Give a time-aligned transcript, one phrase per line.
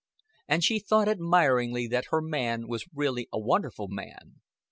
[0.47, 4.37] And she thought admiringly that her man was really a very wonderful man.